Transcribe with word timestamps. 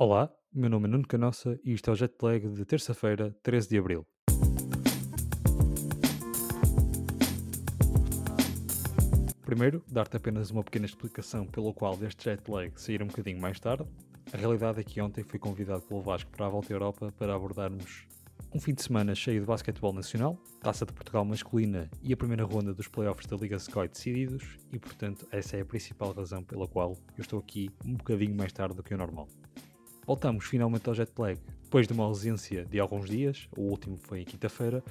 Olá, 0.00 0.32
meu 0.54 0.70
nome 0.70 0.86
é 0.86 0.90
Nuno 0.92 1.04
Canossa 1.08 1.58
e 1.64 1.72
isto 1.72 1.90
é 1.90 1.92
o 1.92 1.96
Jetlag 1.96 2.48
de 2.50 2.64
terça-feira, 2.64 3.36
13 3.42 3.68
de 3.68 3.78
Abril. 3.78 4.06
Primeiro, 9.44 9.82
dar-te 9.88 10.16
apenas 10.16 10.52
uma 10.52 10.62
pequena 10.62 10.86
explicação 10.86 11.44
pelo 11.46 11.74
qual 11.74 11.98
este 12.04 12.30
jetlag 12.30 12.80
sair 12.80 13.02
um 13.02 13.08
bocadinho 13.08 13.40
mais 13.40 13.58
tarde. 13.58 13.88
A 14.32 14.36
realidade 14.36 14.78
é 14.78 14.84
que 14.84 15.00
ontem 15.00 15.24
fui 15.24 15.40
convidado 15.40 15.82
pelo 15.82 16.00
Vasco 16.00 16.30
para 16.30 16.46
a 16.46 16.48
Volta 16.48 16.72
à 16.72 16.76
Europa 16.76 17.12
para 17.18 17.34
abordarmos 17.34 18.06
um 18.54 18.60
fim 18.60 18.74
de 18.74 18.82
semana 18.82 19.16
cheio 19.16 19.40
de 19.40 19.46
basquetebol 19.46 19.92
nacional, 19.92 20.38
Taça 20.60 20.86
de 20.86 20.92
Portugal 20.92 21.24
masculina 21.24 21.90
e 22.00 22.12
a 22.12 22.16
primeira 22.16 22.44
ronda 22.44 22.72
dos 22.72 22.86
playoffs 22.86 23.26
da 23.26 23.36
Liga 23.36 23.58
Scout 23.58 23.88
decididos 23.88 24.58
e, 24.72 24.78
portanto, 24.78 25.26
essa 25.32 25.56
é 25.56 25.60
a 25.62 25.64
principal 25.64 26.12
razão 26.12 26.44
pela 26.44 26.68
qual 26.68 26.96
eu 27.16 27.22
estou 27.22 27.40
aqui 27.40 27.68
um 27.84 27.94
bocadinho 27.94 28.36
mais 28.36 28.52
tarde 28.52 28.76
do 28.76 28.82
que 28.84 28.94
o 28.94 28.96
normal. 28.96 29.26
Voltamos 30.08 30.46
finalmente 30.46 30.88
ao 30.88 30.94
jet 30.94 31.12
lag, 31.18 31.38
depois 31.64 31.86
de 31.86 31.92
uma 31.92 32.04
ausência 32.04 32.64
de 32.64 32.80
alguns 32.80 33.10
dias, 33.10 33.46
o 33.54 33.60
último 33.60 33.98
foi 33.98 34.22
em 34.22 34.24
quinta-feira, 34.24 34.82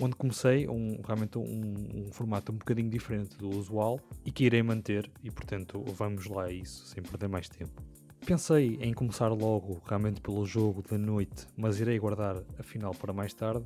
onde 0.00 0.14
comecei 0.14 0.68
um, 0.68 1.00
realmente 1.04 1.36
um, 1.36 1.42
um, 1.42 2.12
formato 2.12 2.52
um 2.52 2.54
bocadinho 2.54 2.88
diferente 2.88 3.36
do 3.36 3.48
usual 3.48 3.98
e 4.24 4.30
que 4.30 4.44
irei 4.44 4.62
manter, 4.62 5.10
e 5.20 5.32
portanto 5.32 5.82
vamos 5.96 6.26
lá 6.26 6.44
a 6.44 6.52
isso 6.52 6.86
sem 6.86 7.02
perder 7.02 7.28
mais 7.28 7.48
tempo. 7.48 7.82
Pensei 8.24 8.78
em 8.80 8.94
começar 8.94 9.30
logo 9.30 9.82
realmente 9.84 10.20
pelo 10.20 10.46
jogo 10.46 10.80
da 10.88 10.96
noite, 10.96 11.44
mas 11.56 11.80
irei 11.80 11.98
guardar 11.98 12.40
a 12.56 12.62
final 12.62 12.94
para 12.94 13.12
mais 13.12 13.34
tarde. 13.34 13.64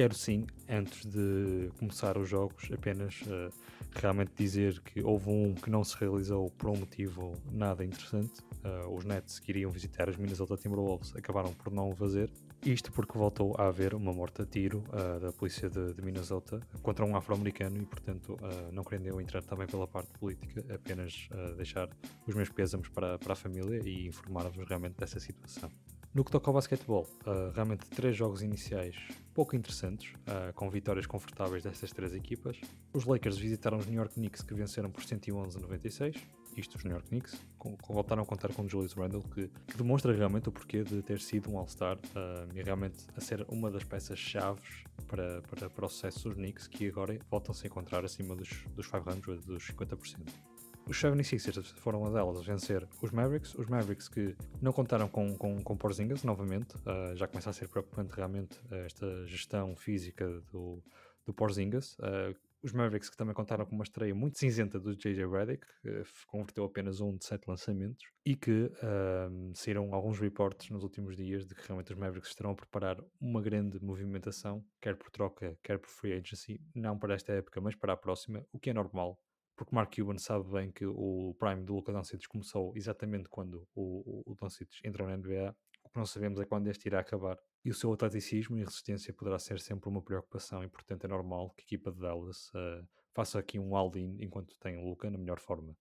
Quero 0.00 0.14
sim, 0.14 0.46
antes 0.66 1.04
de 1.04 1.70
começar 1.78 2.16
os 2.16 2.26
jogos, 2.26 2.70
apenas 2.72 3.20
uh, 3.20 3.52
realmente 3.94 4.32
dizer 4.34 4.80
que 4.80 5.02
houve 5.02 5.28
um 5.28 5.52
que 5.52 5.68
não 5.68 5.84
se 5.84 5.94
realizou 5.94 6.48
por 6.52 6.70
um 6.70 6.76
motivo 6.78 7.34
nada 7.52 7.84
interessante. 7.84 8.40
Uh, 8.64 8.96
os 8.96 9.04
Nets 9.04 9.38
que 9.38 9.52
iriam 9.52 9.70
visitar 9.70 10.08
os 10.08 10.16
Minnesota 10.16 10.56
Timberwolves 10.56 11.14
acabaram 11.14 11.52
por 11.52 11.70
não 11.70 11.90
o 11.90 11.94
fazer. 11.94 12.30
Isto 12.64 12.90
porque 12.92 13.18
voltou 13.18 13.54
a 13.58 13.66
haver 13.66 13.92
uma 13.92 14.10
morte 14.10 14.40
a 14.40 14.46
tiro 14.46 14.82
uh, 14.88 15.20
da 15.20 15.34
polícia 15.34 15.68
de, 15.68 15.92
de, 15.92 16.00
Minnesota 16.00 16.60
contra 16.82 17.04
um 17.04 17.14
afro-americano 17.14 17.76
e, 17.76 17.84
portanto, 17.84 18.38
não 18.72 18.82
querendo 18.82 19.08
eu 19.08 19.20
entrar 19.20 19.42
também 19.42 19.66
pela 19.66 19.86
parte 19.86 20.10
política, 20.18 20.64
apenas 20.74 21.28
deixar 21.58 21.90
os 22.26 22.34
meus 22.34 22.48
pésamos 22.48 22.88
para, 22.88 23.18
para 23.18 23.34
a 23.34 23.36
família 23.36 23.82
e 23.84 24.06
informar-vos 24.06 24.66
realmente 24.66 24.94
dessa 24.96 25.20
situação. 25.20 25.70
No 26.12 26.24
que 26.24 26.32
toca 26.32 26.50
ao 26.50 26.54
basquetebol, 26.54 27.06
uh, 27.24 27.52
realmente 27.54 27.88
três 27.88 28.16
jogos 28.16 28.42
iniciais 28.42 28.96
pouco 29.32 29.54
interessantes, 29.54 30.12
uh, 30.12 30.52
com 30.54 30.68
vitórias 30.68 31.06
confortáveis 31.06 31.62
destas 31.62 31.92
três 31.92 32.12
equipas. 32.12 32.60
Os 32.92 33.04
Lakers 33.04 33.38
visitaram 33.38 33.78
os 33.78 33.86
New 33.86 33.94
York 33.94 34.14
Knicks 34.14 34.42
que 34.42 34.52
venceram 34.52 34.90
por 34.90 35.04
111-96. 35.04 36.20
Isto, 36.56 36.78
os 36.78 36.84
New 36.84 36.92
York 36.92 37.08
Knicks, 37.08 37.40
com, 37.56 37.76
com, 37.76 37.94
voltaram 37.94 38.24
a 38.24 38.26
contar 38.26 38.52
com 38.52 38.68
Julius 38.68 38.92
Randle, 38.92 39.22
que, 39.22 39.48
que, 39.68 39.76
demonstra 39.76 40.12
realmente 40.12 40.48
o 40.48 40.52
porquê 40.52 40.82
de 40.82 41.00
ter 41.00 41.20
sido 41.20 41.48
um 41.48 41.56
All-Star 41.56 41.96
uh, 41.96 42.58
e 42.58 42.60
realmente 42.60 43.06
a 43.16 43.20
ser 43.20 43.46
uma 43.48 43.70
das 43.70 43.84
peças-chaves 43.84 44.82
para, 45.06 45.40
para, 45.42 45.70
para 45.70 45.86
o 45.86 45.88
sucesso 45.88 46.28
dos 46.28 46.34
Knicks, 46.34 46.66
que 46.66 46.88
agora 46.88 47.16
voltam-se 47.30 47.64
a 47.64 47.68
encontrar 47.68 48.04
acima 48.04 48.34
dos, 48.34 48.64
dos 48.74 48.88
500, 48.88 49.44
dos 49.44 49.62
50%. 49.64 50.49
Os 50.90 51.00
76ers 51.00 51.72
foram 51.76 52.04
a 52.04 52.10
delas 52.10 52.44
vencer 52.44 52.84
os 53.00 53.12
Mavericks. 53.12 53.54
Os 53.54 53.68
Mavericks 53.68 54.08
que 54.08 54.34
não 54.60 54.72
contaram 54.72 55.08
com, 55.08 55.36
com, 55.36 55.62
com 55.62 55.76
Porzingas 55.76 56.24
novamente. 56.24 56.74
Uh, 56.78 57.14
já 57.14 57.28
começa 57.28 57.48
a 57.48 57.52
ser 57.52 57.68
preocupante 57.68 58.12
realmente 58.12 58.58
uh, 58.72 58.74
esta 58.74 59.24
gestão 59.24 59.76
física 59.76 60.28
do, 60.50 60.82
do 61.24 61.32
Porzingas. 61.32 61.96
Uh, 62.00 62.34
os 62.60 62.72
Mavericks 62.72 63.08
que 63.08 63.16
também 63.16 63.32
contaram 63.32 63.64
com 63.64 63.76
uma 63.76 63.84
estreia 63.84 64.12
muito 64.12 64.40
cinzenta 64.40 64.80
do 64.80 64.96
J.J. 64.96 65.24
Redick, 65.28 65.64
que 65.80 66.02
converteu 66.26 66.64
apenas 66.64 67.00
um 67.00 67.16
de 67.16 67.24
sete 67.24 67.46
lançamentos, 67.46 68.04
e 68.26 68.34
que 68.34 68.64
uh, 68.64 69.52
saíram 69.54 69.94
alguns 69.94 70.18
reportes 70.18 70.70
nos 70.70 70.82
últimos 70.82 71.16
dias 71.16 71.46
de 71.46 71.54
que 71.54 71.64
realmente 71.68 71.92
os 71.92 71.98
Mavericks 71.98 72.30
estarão 72.30 72.50
a 72.50 72.56
preparar 72.56 73.00
uma 73.20 73.40
grande 73.40 73.78
movimentação, 73.80 74.64
quer 74.80 74.96
por 74.96 75.08
troca, 75.12 75.56
quer 75.62 75.78
por 75.78 75.88
free 75.88 76.14
agency, 76.14 76.60
não 76.74 76.98
para 76.98 77.14
esta 77.14 77.32
época, 77.32 77.60
mas 77.60 77.76
para 77.76 77.92
a 77.92 77.96
próxima, 77.96 78.44
o 78.52 78.58
que 78.58 78.70
é 78.70 78.74
normal, 78.74 79.16
porque 79.60 79.74
Mark 79.74 79.94
Cuban 79.94 80.16
sabe 80.16 80.50
bem 80.50 80.72
que 80.72 80.86
o 80.86 81.36
prime 81.38 81.62
do 81.64 81.74
Luka 81.74 81.92
Doncic 81.92 82.26
começou 82.28 82.72
exatamente 82.74 83.28
quando 83.28 83.68
o, 83.74 84.22
o, 84.24 84.32
o 84.32 84.34
Doncic 84.34 84.70
entrou 84.82 85.06
na 85.06 85.18
NBA. 85.18 85.54
O 85.84 85.90
que 85.90 85.98
não 85.98 86.06
sabemos 86.06 86.40
é 86.40 86.46
quando 86.46 86.68
este 86.68 86.86
irá 86.86 87.00
acabar. 87.00 87.38
E 87.62 87.68
o 87.68 87.74
seu 87.74 87.92
atleticismo 87.92 88.56
e 88.56 88.64
resistência 88.64 89.12
poderá 89.12 89.38
ser 89.38 89.60
sempre 89.60 89.90
uma 89.90 90.00
preocupação 90.00 90.64
e, 90.64 90.68
portanto, 90.68 91.04
é 91.04 91.08
normal 91.08 91.50
que 91.50 91.60
a 91.60 91.64
equipa 91.64 91.92
de 91.92 92.00
Dallas 92.00 92.48
uh, 92.54 92.88
faça 93.14 93.38
aqui 93.38 93.58
um 93.58 93.76
all-in 93.76 94.16
enquanto 94.22 94.58
tem 94.58 94.78
o 94.78 94.82
Luka 94.82 95.10
na 95.10 95.18
melhor 95.18 95.38
forma. 95.38 95.76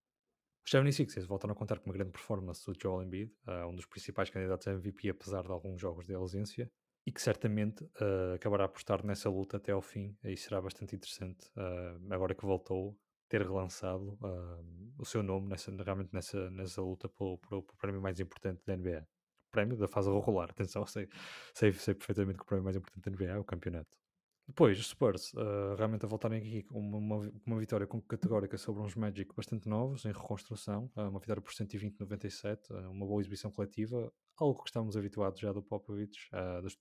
Os 0.65 0.71
76ers 0.73 1.25
voltaram 1.25 1.53
a 1.53 1.55
contar 1.55 1.79
com 1.79 1.85
uma 1.85 1.93
grande 1.93 2.11
performance 2.11 2.65
do 2.65 2.77
Joel 2.77 3.01
Embiid, 3.03 3.31
uh, 3.47 3.65
um 3.65 3.75
dos 3.75 3.85
principais 3.85 4.29
candidatos 4.29 4.67
a 4.67 4.73
MVP 4.73 5.07
apesar 5.07 5.43
de 5.43 5.51
alguns 5.53 5.79
jogos 5.79 6.05
de 6.05 6.13
ausência, 6.13 6.69
e 7.07 7.13
que 7.13 7.21
certamente 7.21 7.81
uh, 7.85 8.33
acabará 8.35 8.65
a 8.65 8.65
apostar 8.65 9.05
nessa 9.05 9.29
luta 9.29 9.55
até 9.55 9.71
ao 9.71 9.81
fim, 9.81 10.17
e 10.25 10.35
será 10.35 10.61
bastante 10.61 10.97
interessante, 10.97 11.49
agora 12.09 12.35
que 12.35 12.45
voltou 12.45 12.99
ter 13.29 13.43
relançado 13.43 14.17
uh, 14.21 14.93
o 14.97 15.05
seu 15.05 15.21
nome 15.21 15.47
nessa, 15.47 15.71
realmente 15.71 16.09
nessa, 16.11 16.49
nessa 16.49 16.81
luta 16.81 17.07
pelo, 17.07 17.37
pelo, 17.37 17.63
pelo, 17.63 17.77
prémio 17.77 18.01
mais 18.01 18.19
importante 18.19 18.61
da 18.65 18.75
NBA. 18.75 19.07
O 19.47 19.51
prémio 19.51 19.77
da 19.77 19.87
fase 19.87 20.09
regular, 20.09 20.49
atenção, 20.51 20.85
sei, 20.85 21.07
sei, 21.53 21.71
sei 21.73 21.93
perfeitamente 21.93 22.37
que 22.37 22.43
o 22.43 22.47
prémio 22.47 22.63
mais 22.63 22.75
importante 22.75 23.03
da 23.03 23.11
NBA 23.11 23.31
é 23.31 23.37
o 23.37 23.43
campeonato. 23.43 23.97
Depois, 24.47 24.79
os 24.79 24.87
Spurs 24.87 25.31
uh, 25.35 25.75
realmente 25.77 26.03
a 26.05 26.07
voltarem 26.07 26.39
aqui 26.39 26.63
com 26.63 26.79
uma, 26.79 26.97
uma, 26.97 27.31
uma, 27.45 27.59
vitória 27.59 27.87
categórica 28.07 28.57
sobre 28.57 28.81
uns 28.81 28.95
Magic 28.95 29.31
bastante 29.35 29.69
novos, 29.69 30.05
em 30.05 30.11
reconstrução, 30.11 30.91
uh, 30.97 31.01
uma 31.01 31.19
vitória 31.19 31.39
por 31.39 31.53
120-97, 31.53 32.71
uh, 32.71 32.89
uma 32.89 33.05
boa 33.05 33.21
exibição 33.21 33.51
coletiva, 33.51 34.11
algo 34.35 34.63
que 34.63 34.69
estamos 34.69 34.97
habituados 34.97 35.39
já 35.39 35.53
do 35.53 35.61
Popovich, 35.61 36.17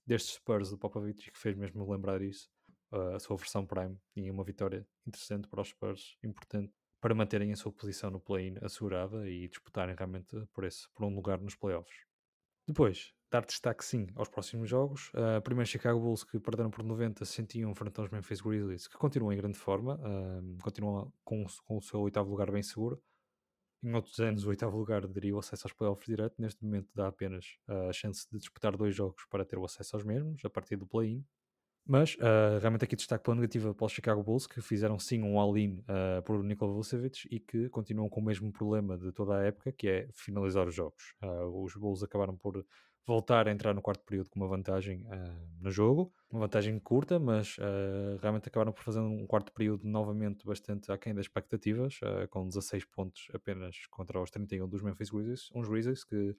destes 0.07 0.35
Spurs 0.35 0.71
do 0.71 0.79
Popovich, 0.79 1.29
que 1.29 1.37
fez 1.37 1.55
mesmo 1.55 1.87
lembrar 1.91 2.23
isso 2.23 2.49
a 2.91 3.19
sua 3.19 3.37
versão 3.37 3.65
Prime 3.65 3.97
e 4.15 4.29
uma 4.31 4.43
vitória 4.43 4.87
interessante 5.05 5.47
para 5.47 5.61
os 5.61 5.69
Spurs, 5.69 6.17
importante 6.23 6.73
para 7.01 7.15
manterem 7.15 7.51
a 7.51 7.55
sua 7.55 7.71
posição 7.71 8.09
no 8.11 8.19
play-in 8.19 8.57
assegurada 8.61 9.27
e 9.27 9.47
disputarem 9.47 9.95
realmente 9.95 10.35
por, 10.53 10.65
esse, 10.65 10.87
por 10.93 11.05
um 11.05 11.15
lugar 11.15 11.39
nos 11.39 11.55
playoffs. 11.55 11.95
Depois, 12.67 13.13
dar 13.31 13.45
destaque 13.45 13.83
sim 13.83 14.07
aos 14.15 14.29
próximos 14.29 14.69
jogos. 14.69 15.09
Uh, 15.09 15.41
primeiro 15.41 15.69
Chicago 15.69 15.99
Bulls 15.99 16.23
que 16.23 16.39
perderam 16.39 16.69
por 16.69 16.83
90 16.83 17.23
sentiam 17.25 17.73
frente 17.73 17.99
aos 17.99 18.09
Memphis 18.09 18.41
Grizzlies 18.41 18.87
que 18.87 18.97
continuam 18.97 19.33
em 19.33 19.37
grande 19.37 19.57
forma, 19.57 19.95
uh, 19.95 20.57
continuam 20.61 21.11
com, 21.23 21.45
com, 21.63 21.77
o 21.77 21.81
seu 21.81 22.01
oitavo 22.01 22.29
lugar 22.29 22.51
bem 22.51 22.61
seguro. 22.61 23.01
Em 23.81 23.93
outros 23.93 24.19
anos 24.19 24.45
o 24.45 24.49
oitavo 24.49 24.77
lugar 24.77 25.07
daria 25.07 25.33
o 25.33 25.39
acesso 25.39 25.67
aos 25.67 25.73
playoffs 25.73 26.05
direto, 26.05 26.35
neste 26.37 26.63
momento 26.63 26.89
dá 26.93 27.07
apenas 27.07 27.57
uh, 27.69 27.89
a 27.89 27.93
chance 27.93 28.27
de 28.29 28.37
disputar 28.37 28.75
dois 28.75 28.93
jogos 28.93 29.25
para 29.29 29.45
ter 29.45 29.57
o 29.57 29.65
acesso 29.65 29.95
aos 29.95 30.03
mesmos, 30.03 30.43
a 30.43 30.49
partir 30.49 30.75
do 30.75 30.85
play-in. 30.85 31.25
Mas 31.89 32.13
uh, 32.17 32.59
realmente 32.61 32.83
aqui 32.83 32.95
destaque 32.95 33.23
pela 33.23 33.33
negativa 33.33 33.73
para 33.73 33.85
os 33.87 33.91
Chicago 33.91 34.21
Bulls, 34.21 34.45
que 34.45 34.61
fizeram 34.61 34.99
sim 34.99 35.23
um 35.23 35.39
all-in 35.39 35.83
uh, 35.89 36.21
por 36.21 36.43
Nikola 36.43 36.71
Vucevic 36.71 37.27
e 37.31 37.39
que 37.39 37.67
continuam 37.69 38.07
com 38.07 38.21
o 38.21 38.23
mesmo 38.23 38.51
problema 38.51 38.95
de 38.95 39.11
toda 39.11 39.39
a 39.39 39.43
época, 39.43 39.71
que 39.71 39.87
é 39.87 40.07
finalizar 40.13 40.67
os 40.67 40.75
jogos. 40.75 41.15
Uh, 41.19 41.63
os 41.63 41.73
Bulls 41.73 42.03
acabaram 42.03 42.37
por 42.37 42.63
voltar 43.07 43.47
a 43.47 43.51
entrar 43.51 43.73
no 43.73 43.81
quarto 43.81 44.03
período 44.05 44.29
com 44.29 44.39
uma 44.39 44.47
vantagem 44.47 45.03
no 45.59 45.71
jogo, 45.71 46.13
uma 46.29 46.41
vantagem 46.41 46.77
curta, 46.77 47.17
mas 47.17 47.55
realmente 48.21 48.47
acabaram 48.47 48.71
por 48.71 48.83
fazer 48.83 48.99
um 48.99 49.25
quarto 49.25 49.51
período 49.51 49.87
novamente 49.87 50.45
bastante 50.45 50.91
aquém 50.91 51.15
das 51.15 51.25
expectativas, 51.25 51.99
com 52.29 52.47
16 52.47 52.85
pontos 52.85 53.27
apenas 53.33 53.75
contra 53.89 54.21
os 54.21 54.29
31 54.29 54.69
dos 54.69 54.83
Memphis 54.83 55.09
Grizzlies, 55.09 55.49
uns 55.55 55.67
Grizzlies 55.67 56.03
que 56.03 56.35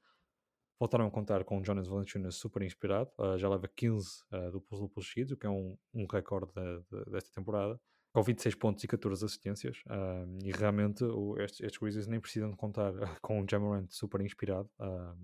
Voltaram 0.80 1.06
a 1.06 1.10
contar 1.10 1.44
com 1.44 1.62
Jonas 1.62 1.86
Valanciunas 1.86 2.36
super 2.36 2.62
inspirado, 2.62 3.10
uh, 3.18 3.36
já 3.36 3.50
leva 3.50 3.68
15 3.68 4.24
uh, 4.32 4.50
duplos 4.50 4.80
duplos 4.80 5.10
seguidos, 5.10 5.32
o 5.32 5.36
que 5.36 5.46
é 5.46 5.50
um, 5.50 5.76
um 5.92 6.06
recorde 6.10 6.50
de, 6.54 6.80
de, 6.90 7.10
desta 7.10 7.30
temporada, 7.34 7.78
com 8.14 8.22
26 8.22 8.54
pontos 8.54 8.82
e 8.82 8.88
14 8.88 9.22
assistências, 9.22 9.76
uh, 9.88 10.38
e 10.42 10.50
realmente 10.50 11.04
o, 11.04 11.38
estes, 11.38 11.60
estes 11.60 11.78
Grizzlies 11.78 12.06
nem 12.06 12.18
precisam 12.18 12.50
de 12.50 12.56
contar 12.56 12.94
com 13.20 13.42
o 13.42 13.46
Jamorant 13.48 13.90
super 13.90 14.22
inspirado, 14.22 14.70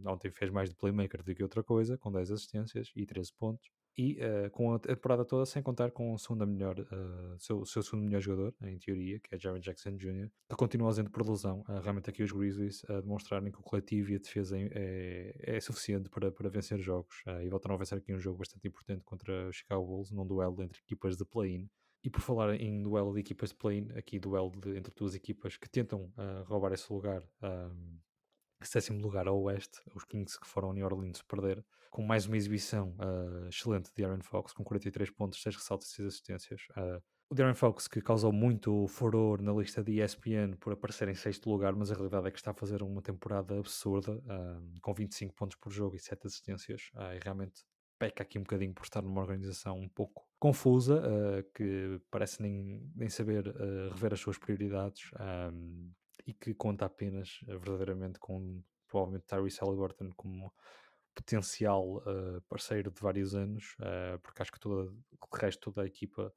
ontem 0.05 0.31
fez 0.31 0.51
mais 0.51 0.69
de 0.69 0.77
playmaker 0.77 1.23
do 1.23 1.35
que 1.35 1.43
outra 1.43 1.65
coisa, 1.65 1.97
com 1.97 2.13
10 2.13 2.33
assistências 2.33 2.93
e 2.95 3.07
13 3.07 3.33
pontos, 3.39 3.67
e 3.97 4.19
uh, 4.23 4.51
com 4.51 4.75
a 4.75 4.79
temporada 4.79 5.25
toda 5.25 5.47
sem 5.47 5.63
contar 5.63 5.91
com 5.91 6.13
o 6.13 6.19
segundo 6.19 6.47
melhor, 6.47 6.79
uh, 6.79 7.39
seu, 7.39 7.65
seu 7.65 7.83
segundo 7.83 8.05
melhor 8.05 8.21
jogador, 8.21 8.55
em 8.63 8.79
teoria, 8.79 9.19
que 9.19 9.35
é 9.35 9.39
Jared 9.39 9.65
Jackson 9.65 9.97
Jr., 9.97 10.31
que 10.49 10.57
continua 10.57 10.89
ausente 10.89 11.09
por 11.11 11.27
lesão. 11.27 11.65
Uh, 11.69 11.81
realmente 11.81 12.11
aqui 12.11 12.23
os 12.23 12.31
Grizzlies 12.31 12.85
a 12.91 13.01
demonstrarem 13.01 13.51
que 13.51 13.59
o 13.59 13.63
coletivo 13.63 14.11
e 14.11 14.17
a 14.17 14.19
defesa 14.19 14.57
é, 14.59 15.35
é, 15.39 15.61
suficiente 15.61 16.11
para, 16.11 16.31
para 16.31 16.49
vencer 16.51 16.79
jogos, 16.79 17.23
e 17.43 17.49
voltaram 17.49 17.75
a 17.75 17.79
vencer 17.79 17.99
aqui 17.99 18.15
um 18.15 18.21
jogo 18.21 18.39
bastante 18.39 18.69
importante 18.69 19.03
contra 19.05 19.49
os 19.49 19.57
Chicago 19.57 19.85
Bulls, 19.85 20.11
num 20.11 20.27
duelo 20.27 20.63
entre 20.63 20.81
equipas 20.81 21.17
de 21.17 21.25
play-in. 21.25 21.69
E 22.05 22.11
por 22.11 22.21
falar 22.21 22.55
em 22.55 22.83
duelo 22.83 23.15
de 23.15 23.21
equipas 23.21 23.51
de 23.51 23.57
play-in, 23.57 23.91
aqui 23.97 24.19
duelo 24.19 24.53
de, 24.61 24.77
entre 24.77 24.93
duas 24.95 25.15
equipas 25.15 25.57
que 25.57 25.69
tentam 25.69 26.13
roubar 26.47 26.73
esse 26.73 26.93
lugar 26.93 27.23
sétimo 28.63 29.01
lugar 29.01 29.27
ao 29.27 29.41
oeste, 29.43 29.81
os 29.95 30.05
Kings 30.05 30.39
que 30.39 30.47
foram 30.47 30.71
a 30.71 30.75
New 30.75 30.85
Orleans 30.85 31.23
perder, 31.23 31.65
com 31.97 32.03
mais 32.03 32.27
uma 32.27 32.37
exibição 32.37 32.95
uh, 33.01 33.49
excelente 33.49 33.91
de 33.97 34.05
Aaron 34.05 34.21
Fox, 34.21 34.53
com 34.53 34.63
43 34.63 35.09
pontos, 35.13 35.41
6 35.41 35.57
ressaltos 35.57 35.91
e 35.91 35.95
6 35.95 36.09
assistências. 36.09 36.61
Uh, 36.77 37.03
O 37.31 37.35
Darren 37.35 37.55
Fox, 37.55 37.89
que 37.89 38.03
causou 38.03 38.31
muito 38.31 38.87
furor 38.87 39.41
na 39.41 39.51
lista 39.55 39.83
de 39.83 40.03
ESPN 40.03 40.57
por 40.61 40.75
aparecer 40.75 41.09
em 41.09 41.15
sexto 41.15 41.49
lugar, 41.49 41.75
mas 41.75 41.91
a 41.91 41.95
realidade 41.95 42.29
é 42.29 42.31
que 42.31 42.37
está 42.37 42.51
a 42.51 42.55
fazer 42.55 42.83
uma 42.83 43.01
temporada 43.01 43.59
absurda, 43.59 44.13
uh, 44.13 44.81
com 44.83 44.93
25 44.93 45.35
pontos 45.35 45.57
por 45.57 45.73
jogo 45.73 45.97
e 45.97 45.99
7 45.99 46.27
assistências, 46.27 46.91
e 47.15 47.25
realmente 47.25 47.65
peca 47.99 48.23
aqui 48.23 48.39
um 48.39 48.43
bocadinho 48.43 48.75
por 48.75 48.85
estar 48.85 49.01
numa 49.01 49.23
organização 49.23 49.79
um 49.79 49.89
pouco 49.89 50.29
confusa, 50.39 51.03
que 51.55 51.99
parece 52.11 52.43
nem, 52.43 52.93
nem 52.95 53.09
saber 53.09 53.47
rever 53.91 54.13
as 54.13 54.21
suas 54.21 54.37
prioridades 54.37 55.11
e 56.27 56.35
que 56.35 56.53
conta 56.53 56.85
apenas 56.85 57.39
verdadeiramente 57.47 58.19
com 58.19 58.63
provavelmente 58.87 59.25
Tyrese 59.27 59.61
Halliburton 59.63 60.11
como 60.15 60.53
potencial 61.17 62.03
parceiro 62.49 62.91
de 62.91 63.01
vários 63.01 63.35
anos, 63.35 63.75
porque 64.23 64.43
acho 64.43 64.53
que 64.53 64.61
toda, 64.61 64.93
o 64.93 65.37
resto 65.37 65.73
toda 65.73 65.83
a 65.83 65.87
equipa 65.87 66.33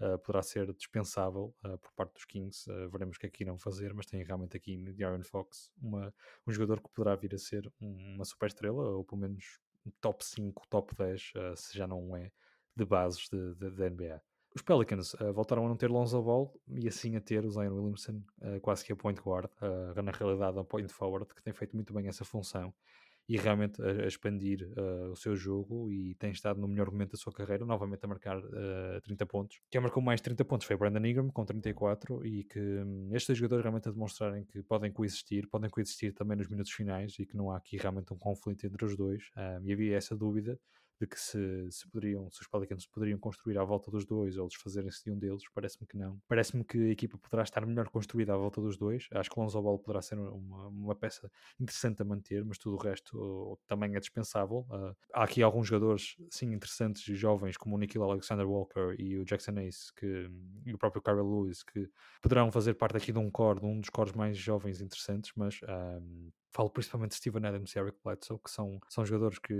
uh, 0.00 0.18
poderá 0.18 0.42
ser 0.42 0.72
dispensável 0.74 1.54
uh, 1.64 1.78
por 1.78 1.92
parte 1.92 2.14
dos 2.14 2.24
Kings. 2.24 2.70
Uh, 2.70 2.88
veremos 2.90 3.16
o 3.16 3.20
que 3.20 3.26
é 3.26 3.30
que 3.30 3.42
irão 3.42 3.58
fazer, 3.58 3.92
mas 3.94 4.06
tem 4.06 4.22
realmente 4.22 4.56
aqui 4.56 4.76
no 4.76 5.06
Aaron 5.06 5.22
Fox 5.22 5.70
uma, 5.80 6.12
um 6.46 6.52
jogador 6.52 6.80
que 6.80 6.88
poderá 6.90 7.14
vir 7.16 7.34
a 7.34 7.38
ser 7.38 7.72
uma 7.80 8.24
super 8.24 8.46
estrela, 8.46 8.82
ou 8.90 9.04
pelo 9.04 9.20
menos 9.20 9.60
top 10.00 10.24
5, 10.24 10.66
top 10.68 10.94
10, 10.94 11.32
se 11.56 11.76
já 11.76 11.86
não 11.86 12.16
é, 12.16 12.30
de 12.74 12.84
bases 12.84 13.28
da 13.30 13.90
NBA. 13.90 14.20
Os 14.54 14.62
Pelicans 14.62 15.14
uh, 15.14 15.32
voltaram 15.32 15.66
a 15.66 15.68
não 15.68 15.76
ter 15.76 15.90
Lonzo 15.90 16.22
Ball 16.22 16.54
e 16.68 16.86
assim 16.86 17.16
a 17.16 17.20
ter 17.20 17.44
o 17.44 17.50
Zion 17.50 17.74
Williamson 17.74 18.22
uh, 18.40 18.60
quase 18.60 18.84
que 18.84 18.92
a 18.92 18.96
point 18.96 19.20
guard, 19.20 19.50
uh, 19.60 20.00
na 20.00 20.12
realidade 20.12 20.56
a 20.56 20.64
point 20.64 20.92
forward, 20.92 21.26
que 21.34 21.42
tem 21.42 21.52
feito 21.52 21.74
muito 21.74 21.92
bem 21.92 22.06
essa 22.06 22.24
função 22.24 22.72
e 23.28 23.36
realmente 23.36 23.80
a, 23.82 24.04
a 24.04 24.06
expandir 24.06 24.68
uh, 24.76 25.10
o 25.10 25.16
seu 25.16 25.34
jogo 25.34 25.90
e 25.90 26.14
tem 26.16 26.30
estado 26.30 26.60
no 26.60 26.68
melhor 26.68 26.90
momento 26.90 27.12
da 27.12 27.18
sua 27.18 27.32
carreira, 27.32 27.64
novamente 27.64 28.04
a 28.04 28.08
marcar 28.08 28.38
uh, 28.38 28.96
eh, 28.96 29.00
30 29.02 29.26
pontos. 29.26 29.60
Quem 29.70 29.80
marcou 29.80 30.02
mais 30.02 30.20
30 30.20 30.44
pontos 30.44 30.66
foi 30.66 30.76
Brandon 30.76 31.04
Ingram, 31.04 31.30
com 31.30 31.44
34, 31.44 32.24
e 32.26 32.44
que 32.44 32.60
um, 32.60 33.08
estes 33.12 33.28
dois 33.28 33.38
jogadores 33.38 33.62
realmente 33.62 33.88
a 33.88 33.92
demonstrarem 33.92 34.44
que 34.44 34.62
podem 34.62 34.92
coexistir, 34.92 35.48
podem 35.48 35.70
coexistir 35.70 36.12
também 36.12 36.36
nos 36.36 36.48
minutos 36.48 36.72
finais 36.72 37.16
e 37.18 37.24
que 37.24 37.36
não 37.36 37.50
há 37.50 37.56
aqui 37.56 37.76
realmente 37.76 38.12
um 38.12 38.18
conflito 38.18 38.66
entre 38.66 38.84
os 38.84 38.96
dois. 38.96 39.30
Um, 39.36 39.66
e 39.66 39.72
havia 39.72 39.96
essa 39.96 40.14
dúvida 40.14 40.58
de 41.04 41.06
que 41.06 41.20
se, 41.20 41.70
se, 41.70 41.88
poderiam, 41.88 42.30
se 42.30 42.40
os 42.40 42.48
Pelicans 42.48 42.86
poderiam 42.86 43.18
construir 43.18 43.58
à 43.58 43.64
volta 43.64 43.90
dos 43.90 44.04
dois 44.04 44.36
ou 44.38 44.48
desfazerem-se 44.48 45.04
de 45.04 45.10
um 45.10 45.18
deles, 45.18 45.42
parece-me 45.54 45.86
que 45.86 45.96
não. 45.96 46.20
Parece-me 46.26 46.64
que 46.64 46.78
a 46.78 46.90
equipa 46.90 47.18
poderá 47.18 47.42
estar 47.42 47.64
melhor 47.66 47.88
construída 47.88 48.34
à 48.34 48.36
volta 48.36 48.60
dos 48.60 48.76
dois. 48.76 49.06
Acho 49.12 49.30
que 49.30 49.38
Lonzo 49.38 49.60
Ball 49.60 49.78
poderá 49.78 50.02
ser 50.02 50.18
uma, 50.18 50.68
uma 50.68 50.94
peça 50.94 51.30
interessante 51.60 52.02
a 52.02 52.04
manter, 52.04 52.44
mas 52.44 52.58
tudo 52.58 52.76
o 52.76 52.78
resto 52.78 53.58
também 53.66 53.94
é 53.94 54.00
dispensável. 54.00 54.66
Uh, 54.70 54.96
há 55.12 55.24
aqui 55.24 55.42
alguns 55.42 55.68
jogadores, 55.68 56.16
sim, 56.30 56.52
interessantes 56.52 57.06
e 57.08 57.14
jovens, 57.14 57.56
como 57.56 57.76
o 57.76 57.78
Nikhil 57.78 58.02
Alexander 58.02 58.48
Walker 58.48 58.94
e 58.98 59.18
o 59.18 59.24
Jackson 59.24 59.58
Ace, 59.58 59.92
que, 59.94 60.30
e 60.64 60.74
o 60.74 60.78
próprio 60.78 61.02
Kyle 61.02 61.16
Lewis, 61.16 61.62
que 61.62 61.88
poderão 62.22 62.50
fazer 62.50 62.74
parte 62.74 62.96
aqui 62.96 63.12
de 63.12 63.18
um 63.18 63.30
core, 63.30 63.60
de 63.60 63.66
um 63.66 63.80
dos 63.80 63.90
cores 63.90 64.12
mais 64.12 64.36
jovens 64.36 64.80
interessantes, 64.80 65.32
mas 65.36 65.60
um, 65.62 66.30
falo 66.54 66.70
principalmente 66.70 67.10
de 67.10 67.16
Steven 67.16 67.44
Adams 67.46 67.74
e 67.74 67.78
Eric 67.80 67.98
Bledsoe, 68.02 68.38
que 68.38 68.50
são, 68.50 68.78
são 68.88 69.04
jogadores 69.04 69.40
que 69.40 69.52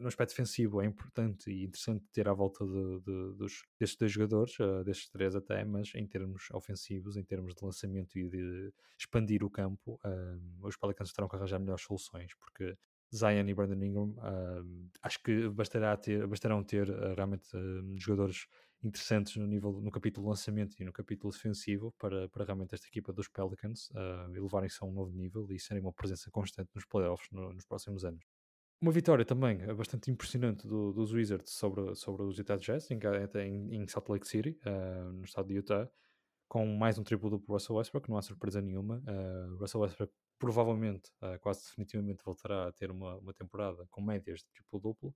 no 0.00 0.08
aspecto 0.08 0.30
defensivo 0.30 0.82
é 0.82 0.84
importante 0.84 1.50
e 1.50 1.64
interessante 1.64 2.04
ter 2.12 2.28
à 2.28 2.32
volta 2.32 2.64
de, 2.66 3.00
de, 3.00 3.34
dos, 3.36 3.62
destes 3.78 3.96
dois 3.96 4.10
jogadores, 4.10 4.58
uh, 4.58 4.82
destes 4.82 5.08
três 5.08 5.36
até, 5.36 5.64
mas 5.64 5.92
em 5.94 6.04
termos 6.04 6.50
ofensivos, 6.50 7.16
em 7.16 7.22
termos 7.22 7.54
de 7.54 7.64
lançamento 7.64 8.18
e 8.18 8.28
de 8.28 8.72
expandir 8.98 9.44
o 9.44 9.50
campo, 9.50 10.00
uh, 10.04 10.66
os 10.66 10.76
Pelicans 10.76 11.12
terão 11.12 11.28
que 11.28 11.36
arranjar 11.36 11.60
melhores 11.60 11.84
soluções, 11.84 12.34
porque 12.34 12.76
Zion 13.14 13.48
e 13.48 13.54
Brandon 13.54 13.84
Ingram 13.84 14.08
uh, 14.18 14.90
acho 15.02 15.22
que 15.22 15.48
bastará 15.48 15.96
ter, 15.96 16.26
bastarão 16.26 16.64
ter 16.64 16.88
realmente 17.14 17.48
jogadores 17.96 18.48
interessantes 18.82 19.36
no 19.36 19.46
nível 19.46 19.80
no 19.80 19.90
capítulo 19.90 20.28
lançamento 20.28 20.74
e 20.80 20.84
no 20.84 20.92
capítulo 20.92 21.32
defensivo 21.32 21.92
para, 21.98 22.28
para 22.28 22.44
realmente 22.44 22.74
esta 22.74 22.86
equipa 22.86 23.12
dos 23.12 23.28
Pelicans 23.28 23.90
uh, 23.90 24.34
elevarem-se 24.34 24.78
a 24.82 24.86
um 24.86 24.92
novo 24.92 25.12
nível 25.12 25.46
e 25.50 25.58
serem 25.58 25.82
uma 25.82 25.92
presença 25.92 26.30
constante 26.30 26.70
nos 26.74 26.84
playoffs 26.84 27.28
no, 27.30 27.52
nos 27.52 27.64
próximos 27.64 28.04
anos. 28.04 28.24
Uma 28.80 28.92
vitória 28.92 29.26
também 29.26 29.58
bastante 29.74 30.10
impressionante 30.10 30.66
do, 30.66 30.92
dos 30.92 31.12
Wizards 31.12 31.52
sobre, 31.52 31.94
sobre 31.94 32.22
os 32.22 32.38
Utah 32.38 32.56
Jazz 32.56 32.90
em, 32.90 32.98
em, 33.36 33.74
em 33.76 33.86
Salt 33.86 34.08
Lake 34.08 34.26
City, 34.26 34.58
uh, 34.64 35.12
no 35.12 35.24
estado 35.24 35.48
de 35.48 35.54
Utah, 35.54 35.90
com 36.48 36.64
mais 36.66 36.98
um 36.98 37.04
triplo 37.04 37.28
duplo 37.28 37.54
Russell 37.54 37.76
Westbrook, 37.76 38.08
não 38.08 38.16
há 38.16 38.22
surpresa 38.22 38.62
nenhuma. 38.62 39.02
Uh, 39.06 39.56
Russell 39.56 39.82
Westbrook 39.82 40.12
provavelmente, 40.38 41.10
uh, 41.22 41.38
quase 41.40 41.62
definitivamente, 41.64 42.24
voltará 42.24 42.68
a 42.68 42.72
ter 42.72 42.90
uma, 42.90 43.18
uma 43.18 43.34
temporada 43.34 43.86
com 43.90 44.00
médias 44.00 44.40
de 44.40 44.46
triplo 44.46 44.80
duplo 44.80 45.14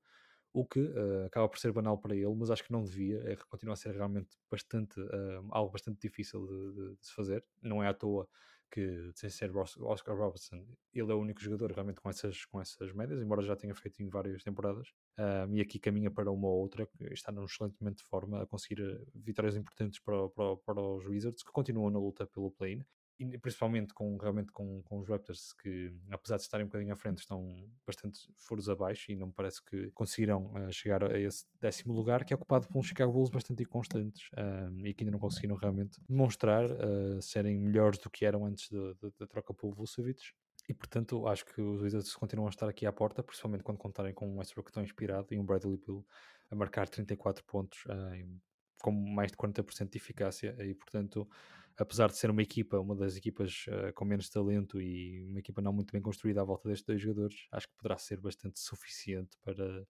o 0.54 0.64
que 0.64 0.78
uh, 0.78 1.26
acaba 1.26 1.48
por 1.48 1.58
ser 1.58 1.72
banal 1.72 1.98
para 1.98 2.14
ele, 2.14 2.32
mas 2.36 2.48
acho 2.48 2.62
que 2.62 2.72
não 2.72 2.84
devia, 2.84 3.20
é, 3.28 3.34
continua 3.48 3.72
a 3.72 3.76
ser 3.76 3.92
realmente 3.92 4.38
bastante, 4.48 5.00
uh, 5.00 5.44
algo 5.50 5.72
bastante 5.72 6.00
difícil 6.00 6.46
de, 6.46 6.72
de, 6.72 6.96
de, 6.96 7.06
se 7.06 7.12
fazer, 7.12 7.44
não 7.60 7.82
é 7.82 7.88
à 7.88 7.92
toa 7.92 8.28
que, 8.70 9.10
sem 9.16 9.28
ser 9.28 9.50
Oscar 9.56 10.16
Robertson, 10.16 10.64
ele 10.92 11.10
é 11.10 11.14
o 11.14 11.18
único 11.18 11.40
jogador 11.40 11.72
realmente 11.72 12.00
com 12.00 12.08
essas, 12.08 12.44
com 12.44 12.60
essas 12.60 12.92
médias, 12.92 13.20
embora 13.20 13.42
já 13.42 13.56
tenha 13.56 13.74
feito 13.74 14.00
em 14.00 14.08
várias 14.08 14.44
temporadas, 14.44 14.88
uh, 15.18 15.52
e 15.52 15.60
aqui 15.60 15.80
caminha 15.80 16.10
para 16.10 16.30
uma 16.30 16.46
ou 16.46 16.60
outra, 16.60 16.88
está 17.10 17.32
num 17.32 17.44
excelente 17.44 17.76
momento 17.80 17.98
de 17.98 18.04
forma 18.04 18.42
a 18.42 18.46
conseguir 18.46 19.04
vitórias 19.12 19.56
importantes 19.56 19.98
para, 19.98 20.28
para, 20.28 20.56
para 20.58 20.80
os 20.80 21.04
Wizards, 21.04 21.42
que 21.42 21.50
continuam 21.50 21.90
na 21.90 21.98
luta 21.98 22.28
pelo 22.28 22.52
play-in, 22.52 22.84
principalmente 23.40 23.94
com, 23.94 24.16
realmente 24.16 24.50
com, 24.50 24.82
com 24.82 24.98
os 24.98 25.08
Raptors 25.08 25.52
que 25.52 25.92
apesar 26.10 26.36
de 26.36 26.42
estarem 26.42 26.64
um 26.64 26.68
bocadinho 26.68 26.92
à 26.92 26.96
frente 26.96 27.18
estão 27.18 27.48
bastante 27.86 28.18
furos 28.36 28.68
abaixo 28.68 29.12
e 29.12 29.16
não 29.16 29.28
me 29.28 29.32
parece 29.32 29.64
que 29.64 29.90
conseguiram 29.92 30.52
uh, 30.54 30.72
chegar 30.72 31.04
a 31.04 31.18
esse 31.18 31.46
décimo 31.60 31.94
lugar 31.94 32.24
que 32.24 32.32
é 32.32 32.36
ocupado 32.36 32.66
por 32.66 32.78
uns 32.78 32.86
Chicago 32.86 33.12
Bulls 33.12 33.30
bastante 33.30 33.62
inconstantes 33.62 34.28
uh, 34.32 34.86
e 34.86 34.92
que 34.92 35.04
ainda 35.04 35.12
não 35.12 35.20
conseguiram 35.20 35.54
realmente 35.56 36.00
demonstrar 36.08 36.64
uh, 36.70 37.22
serem 37.22 37.58
melhores 37.58 37.98
do 37.98 38.10
que 38.10 38.24
eram 38.24 38.44
antes 38.44 38.68
da 39.18 39.26
troca 39.26 39.54
pelo 39.54 39.72
Vucevic. 39.72 40.20
E 40.68 40.74
portanto 40.74 41.26
acho 41.28 41.44
que 41.44 41.60
os 41.60 41.82
Wizards 41.82 42.14
continuam 42.14 42.48
a 42.48 42.50
estar 42.50 42.68
aqui 42.68 42.86
à 42.86 42.92
porta 42.92 43.22
principalmente 43.22 43.62
quando 43.62 43.78
contarem 43.78 44.14
com 44.14 44.26
um 44.26 44.38
Westbrook 44.38 44.72
tão 44.72 44.82
inspirado 44.82 45.28
e 45.30 45.38
um 45.38 45.44
Bradley 45.44 45.76
Bill 45.76 46.04
a 46.50 46.54
marcar 46.54 46.88
34 46.88 47.44
pontos 47.44 47.84
com 48.84 48.92
mais 48.92 49.30
de 49.30 49.38
40% 49.38 49.88
de 49.88 49.96
eficácia 49.96 50.54
e 50.60 50.74
portanto 50.74 51.26
apesar 51.76 52.08
de 52.08 52.16
ser 52.16 52.30
uma 52.30 52.42
equipa, 52.42 52.78
uma 52.78 52.94
das 52.94 53.16
equipas 53.16 53.66
uh, 53.68 53.92
com 53.94 54.04
menos 54.04 54.28
talento 54.28 54.80
e 54.80 55.24
uma 55.24 55.38
equipa 55.38 55.60
não 55.60 55.72
muito 55.72 55.92
bem 55.92 56.02
construída 56.02 56.40
à 56.40 56.44
volta 56.44 56.68
destes 56.68 56.86
dois 56.86 57.00
jogadores, 57.00 57.46
acho 57.50 57.68
que 57.68 57.74
poderá 57.76 57.98
ser 57.98 58.20
bastante 58.20 58.60
suficiente 58.60 59.36
para, 59.42 59.86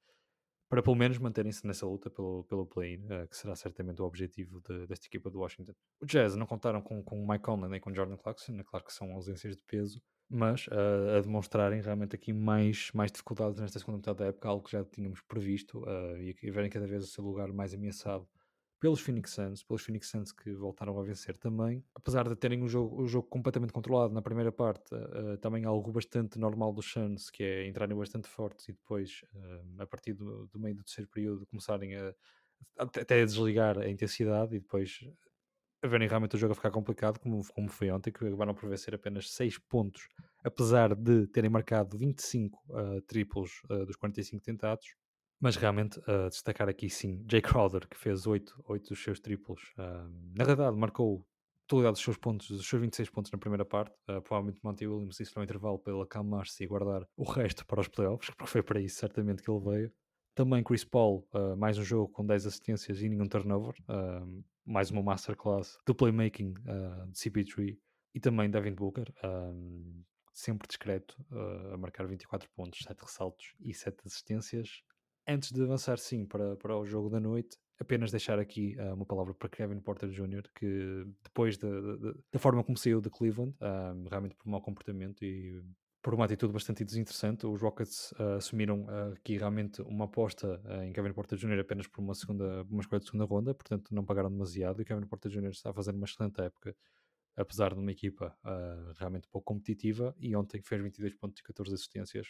para 0.69 0.83
pelo 0.83 0.97
menos 0.97 1.19
manterem-se 1.19 1.67
nessa 1.67 1.87
luta 1.87 2.09
pelo, 2.09 2.45
pelo 2.45 2.67
play-in, 2.67 3.05
uh, 3.07 3.29
que 3.29 3.37
será 3.37 3.55
certamente 3.55 4.01
o 4.01 4.05
objetivo 4.05 4.63
de, 4.63 4.87
desta 4.87 5.07
equipa 5.07 5.29
do 5.29 5.41
Washington. 5.41 5.73
O 6.01 6.07
Jazz 6.07 6.37
não 6.37 6.47
contaram 6.47 6.81
com, 6.81 7.03
com 7.03 7.23
o 7.23 7.29
Mike 7.29 7.45
Conley 7.45 7.71
nem 7.71 7.81
com 7.81 7.91
o 7.91 7.95
Jordan 7.95 8.17
Clarkson, 8.17 8.53
é 8.59 8.65
claro 8.65 8.85
que 8.85 8.93
são 8.93 9.13
ausências 9.13 9.57
de 9.57 9.63
peso, 9.65 10.01
mas 10.31 10.67
uh, 10.69 11.19
a 11.19 11.21
demonstrarem 11.21 11.83
realmente 11.83 12.17
aqui 12.17 12.33
mais, 12.33 12.91
mais 12.95 13.13
dificuldades 13.13 13.61
nesta 13.61 13.79
segunda 13.79 13.99
metade 13.99 14.21
da 14.21 14.27
época, 14.27 14.49
algo 14.49 14.65
que 14.65 14.73
já 14.73 14.83
tínhamos 14.85 15.21
previsto 15.21 15.85
e 16.19 16.49
a 16.49 16.53
verem 16.53 16.71
cada 16.71 16.87
vez 16.87 17.05
o 17.05 17.07
seu 17.07 17.23
lugar 17.23 17.53
mais 17.53 17.75
ameaçado 17.75 18.27
pelos 18.85 19.01
Phoenix 19.01 19.31
Suns, 19.31 19.63
pelos 19.63 19.83
Phoenix 19.83 20.11
Suns 20.11 20.31
que 20.31 20.53
voltaram 20.53 21.01
a 21.01 21.03
vencer 21.03 21.39
também. 21.39 21.83
Apesar 21.95 22.29
de 22.29 22.37
terem 22.37 22.63
o 22.63 22.69
jogo, 22.69 23.07
jogo 23.07 23.27
completamente 23.29 23.73
controlado 23.73 24.13
na 24.13 24.21
primeira 24.21 24.53
parte, 24.53 24.95
uh, 24.95 25.39
também 25.39 25.65
algo 25.65 25.91
bastante 25.91 26.39
normal 26.39 26.71
dos 26.71 26.93
Suns, 26.93 27.31
que 27.31 27.43
é 27.43 27.67
entrarem 27.67 27.97
bastante 27.97 28.29
fortes 28.29 28.69
e 28.69 28.73
depois, 28.73 29.23
uh, 29.33 29.83
a 29.83 29.87
partir 29.87 30.13
do, 30.13 30.47
do, 30.49 30.61
meio 30.61 30.77
do 30.77 30.85
terceiro 30.85 31.11
período, 31.11 31.47
começarem 31.47 31.97
a 31.97 32.15
até 32.77 33.23
a 33.23 33.25
desligar 33.25 33.79
a 33.79 33.89
intensidade 33.89 34.55
e 34.55 34.61
depois 34.61 35.01
a 35.83 35.87
verem 35.87 36.07
realmente 36.07 36.37
o 36.37 36.39
jogo 36.39 36.53
a 36.53 36.55
ficar 36.55 36.71
complicado, 36.71 37.19
como, 37.19 37.43
como 37.55 37.71
foi 37.71 37.91
ontem, 37.91 38.13
que 38.13 38.23
acabaram 38.27 38.53
por 38.53 38.69
vencer 38.69 38.95
apenas 38.95 39.31
6 39.31 39.57
pontos, 39.61 40.09
apesar 40.45 40.95
de 40.95 41.27
terem 41.29 41.49
marcado 41.49 41.97
25 41.97 42.63
uh, 42.69 43.01
triplos 43.01 43.63
dos 43.87 43.97
45 43.97 44.45
tentados 44.45 44.95
mas 45.45 45.57
realmente, 45.57 45.99
uh, 45.99 46.31
destacar 46.31 46.71
aqui 46.71 46.89
sim, 46.89 47.23
Jay 47.31 47.43
Crowder, 47.43 47.87
que 47.87 47.99
fez 47.99 48.27
8, 48.27 48.65
8 48.67 48.89
dos 48.89 49.03
seus 49.03 49.21
triplos. 49.21 49.75
Uh, 49.77 50.11
na 50.35 50.43
realidade, 50.43 50.75
marcou 50.75 51.23
totalidade 51.67 51.97
dos 51.97 52.03
seus 52.03 52.17
pontos, 52.17 52.49
dos 52.49 52.67
seus 52.67 52.81
26 52.81 53.11
pontos 53.11 53.31
na 53.31 53.37
primeira 53.37 53.63
parte. 53.63 53.95
Uh, 54.09 54.23
provavelmente 54.23 54.59
Monty 54.65 54.87
Williams 54.87 55.21
isso 55.21 55.35
no 55.37 55.45
intervalo 55.45 55.79
para 55.79 55.93
ele 55.93 56.03
acalmar-se 56.03 56.65
e 56.65 56.67
guardar 56.67 57.07
o 57.15 57.25
resto 57.25 57.67
para 57.67 57.79
os 57.79 57.89
playoffs, 57.89 58.31
que 58.35 58.47
foi 58.47 58.63
para 58.63 58.81
isso 58.81 58.97
certamente 58.97 59.43
que 59.43 59.51
ele 59.51 59.61
veio. 59.61 59.93
Também 60.35 60.65
Chris 60.65 60.83
Paul, 60.83 61.29
uh, 61.35 61.55
mais 61.59 61.77
um 61.77 61.85
jogo 61.85 62.11
com 62.11 62.25
10 62.25 62.47
assistências 62.47 63.03
e 63.03 63.09
nenhum 63.11 63.29
turnover. 63.29 63.75
Uh, 63.83 64.43
mais 64.65 64.91
uma 64.91 65.03
masterclass 65.03 65.77
do 65.85 65.95
playmaking 65.95 66.55
de 66.55 67.19
CP3. 67.19 67.77
E 68.15 68.19
também 68.19 68.49
Devin 68.49 68.73
Booker, 68.73 69.13
sempre 70.33 70.67
discreto, 70.67 71.15
a 71.71 71.77
marcar 71.77 72.07
24 72.07 72.49
pontos, 72.57 72.79
7 72.79 72.99
ressaltos 73.03 73.55
e 73.61 73.75
7 73.75 73.99
assistências 74.07 74.83
antes 75.27 75.53
de 75.53 75.63
avançar 75.63 75.99
sim 75.99 76.25
para, 76.27 76.57
para 76.57 76.77
o 76.77 76.85
jogo 76.85 77.09
da 77.09 77.21
noite, 77.21 77.57
apenas 77.79 78.11
deixar 78.11 78.39
aqui 78.39 78.77
uh, 78.79 78.95
uma 78.95 79.05
palavra 79.05 79.35
para 79.35 79.49
Kevin 79.49 79.81
Porter 79.81 80.09
Jr., 80.09 80.43
que 80.55 81.05
depois 81.23 81.57
de, 81.57 81.67
de, 81.67 82.15
da 82.33 82.39
forma 82.39 82.63
como 82.63 82.79
saiu 82.79 83.01
de 83.01 83.11
Cleveland, 83.11 83.55
uh, 83.61 84.09
realmente 84.09 84.35
por 84.37 84.49
mau 84.49 84.61
comportamento 84.61 85.25
e 85.25 85.63
por 86.03 86.15
uma 86.15 86.27
atitude 86.27 86.53
bastante 86.53 86.85
desinteressante. 86.85 87.47
Os 87.47 87.61
Rockets 87.63 88.13
uh, 88.13 88.37
assumiram 88.37 88.87
aqui 89.15 89.39
realmente 89.39 89.81
uma 89.83 90.05
aposta 90.05 90.61
em 90.85 90.93
Kevin 90.93 91.13
Porter 91.13 91.39
Jr. 91.39 91.61
apenas 91.61 91.87
por 91.87 92.03
uma, 92.03 92.15
segunda, 92.15 92.63
uma 92.65 92.81
escolha 92.81 93.01
de 93.01 93.07
segunda 93.07 93.25
ronda, 93.25 93.55
portanto 93.55 93.95
não 93.95 94.05
pagaram 94.05 94.31
demasiado. 94.31 94.83
E 94.83 94.85
Kevin 94.85 95.07
Porter 95.07 95.31
Jr. 95.31 95.49
está 95.49 95.71
a 95.71 95.75
fazer 95.75 95.93
uma 95.93 96.05
excelente 96.05 96.41
época, 96.43 96.77
apesar 97.37 97.75
de 97.75 97.81
uma 97.81 97.91
equipa 97.91 98.37
realmente 98.97 99.29
pouco 99.29 99.53
competitiva. 99.53 100.15
E 100.19 100.35
ontem 100.37 100.61
fez 100.63 100.83
22 100.83 101.15
pontos 101.15 101.41
e 101.41 101.43
14 101.43 101.75
assistências. 101.75 102.29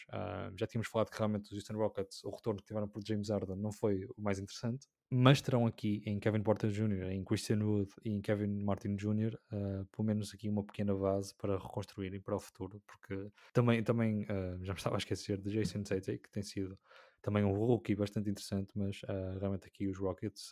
já 0.55 0.67
tínhamos 0.67 0.87
falado 0.87 1.09
que 1.09 1.17
realmente 1.17 1.45
os 1.45 1.53
Houston 1.53 1.75
Rockets, 1.75 2.23
o 2.23 2.29
retorno 2.29 2.59
que 2.59 2.67
tiveram 2.67 2.87
por 2.87 3.05
James 3.05 3.29
Harden, 3.29 3.57
não 3.57 3.71
foi 3.71 4.05
o 4.17 4.21
mais 4.21 4.39
interessante 4.39 4.87
mas 5.09 5.41
terão 5.41 5.67
aqui 5.67 6.01
em 6.05 6.19
Kevin 6.19 6.41
Porter 6.41 6.69
Jr., 6.69 7.11
em 7.11 7.23
Christian 7.23 7.59
Wood 7.63 7.91
e 8.03 8.09
em 8.09 8.21
Kevin 8.21 8.47
Martin 8.63 8.95
Jr., 8.95 9.37
uh, 9.51 9.85
pelo 9.85 10.05
menos 10.05 10.33
aqui 10.33 10.49
uma 10.49 10.63
pequena 10.63 10.95
base 10.95 11.33
para 11.35 11.57
reconstruírem 11.57 12.19
para 12.19 12.35
o 12.35 12.39
futuro, 12.39 12.81
porque 12.85 13.31
também, 13.53 13.83
também 13.83 14.23
uh, 14.23 14.63
já 14.63 14.73
me 14.73 14.77
estava 14.77 14.95
a 14.95 14.97
esquecer 14.97 15.39
de 15.39 15.51
Jason 15.51 15.83
Tate, 15.83 16.17
que 16.17 16.31
tem 16.31 16.43
sido 16.43 16.77
também 17.21 17.43
um 17.43 17.53
rookie 17.53 17.95
bastante 17.95 18.29
interessante, 18.29 18.71
mas 18.75 19.01
uh, 19.03 19.39
realmente 19.39 19.67
aqui 19.67 19.87
os 19.87 19.97
Rockets 19.97 20.51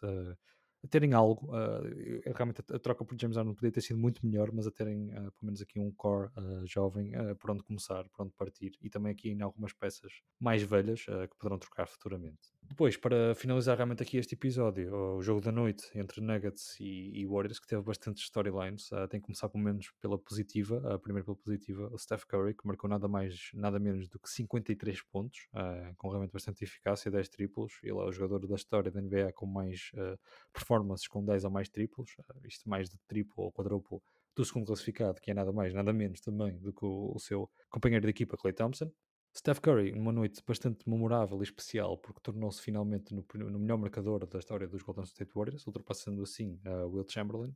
terem 0.88 1.14
algo, 1.14 1.48
uh, 1.48 2.34
realmente 2.36 2.62
a, 2.62 2.76
a, 2.76 2.80
troca 2.80 3.06
por 3.06 3.20
James 3.20 3.38
Harden 3.38 3.56
podia 3.56 3.72
ter 3.72 3.82
sido 3.82 3.98
muito 3.98 4.26
melhor, 4.26 4.52
mas 4.52 4.68
a 4.68 4.72
terem 4.72 5.10
uh, 5.12 5.32
pelo 5.32 5.44
menos 5.44 5.62
aqui 5.62 5.80
um 5.80 5.92
core 5.92 6.30
uh, 6.38 6.66
jovem 6.66 7.12
por 7.40 7.52
onde 7.52 7.64
começar, 7.64 8.08
por 8.10 8.24
onde 8.24 8.34
partir 8.34 8.78
e 8.82 8.90
também 8.90 9.12
aqui 9.12 9.30
em 9.30 9.42
algumas 9.42 9.74
peças 9.74 10.12
mais 10.40 10.62
velhas 10.62 11.06
que 11.06 11.38
poderão 11.38 11.58
trocar 11.58 11.88
futuramente. 11.88 12.52
Depois, 12.68 12.98
para 12.98 13.36
finalizar 13.36 13.78
realmente 13.78 14.02
aqui 14.02 14.18
este 14.18 14.34
episódio, 14.34 14.94
o 14.94 15.22
jogo 15.22 15.40
da 15.40 15.52
noite 15.52 15.88
entre 15.96 16.22
Nuggets 16.22 16.80
e, 16.80 17.20
e 17.20 17.26
Warriors, 17.26 17.60
que 17.60 17.68
teve 17.68 17.82
bastantes 17.84 18.24
storylines, 18.24 18.90
tem 19.10 19.20
que 19.20 19.26
começar 19.28 19.48
pelo 19.48 19.64
menos 19.64 19.92
pela 20.02 20.18
positiva, 20.18 21.00
primeiro 21.00 21.26
pela 21.26 21.38
positiva, 21.38 21.90
o 21.92 21.98
Steph 21.98 22.24
Curry, 22.26 22.56
que 22.56 22.66
marcou 22.66 22.90
nada 22.90 23.08
mais, 23.08 23.52
nada 23.54 23.80
menos 23.80 24.10
do 24.10 24.18
que 24.18 24.30
53 24.30 25.02
pontos, 25.04 25.48
com 25.98 26.10
realmente 26.10 26.32
bastante 26.32 26.64
eficácia, 26.64 27.12
10 27.12 27.30
triplos, 27.30 27.74
ele 27.84 27.92
é 27.92 28.04
o 28.04 28.12
jogador 28.12 28.48
da 28.48 28.56
história 28.56 28.90
da 28.90 29.00
NBA 29.00 29.34
com 29.34 29.46
mais 29.46 29.92
performance 30.52 30.84
performances 30.84 31.08
com 31.08 31.24
10 31.24 31.46
ou 31.46 31.52
mais 31.52 31.70
triplos, 31.70 32.16
isto 32.46 32.70
mais 32.70 32.90
de 32.90 32.98
triplo 33.08 33.44
ou 33.44 33.52
quadruplo 33.52 34.02
do 34.36 34.44
segundo 34.44 34.66
classificado, 34.66 35.22
que 35.22 35.32
é 35.32 35.34
nada 35.34 35.52
mais, 35.52 35.74
nada 35.74 35.94
menos 35.94 36.20
também 36.22 36.58
do 36.58 36.74
que 36.74 36.86
o, 36.86 37.14
o 37.16 37.20
seu 37.20 37.50
companheiro 37.70 38.06
de 38.06 38.10
equipa, 38.10 38.36
Clay 38.38 38.54
Thompson. 38.54 38.92
Steph 39.36 39.60
Curry, 39.60 39.92
numa 39.92 40.12
noite 40.12 40.44
bastante 40.46 40.88
memorável 40.88 41.40
e 41.40 41.44
especial, 41.44 41.98
porque 41.98 42.22
tornou-se 42.22 42.62
finalmente 42.62 43.16
no, 43.16 43.26
no, 43.50 43.60
melhor 43.60 43.78
marcador 43.78 44.28
da 44.28 44.38
história 44.38 44.68
dos 44.68 44.84
Golden 44.84 45.04
State 45.06 45.32
Warriors, 45.34 45.66
ultrapassando 45.66 46.22
assim 46.22 46.60
a 46.64 46.86
uh, 46.86 46.90
Will 46.90 47.06
Chamberlain. 47.10 47.56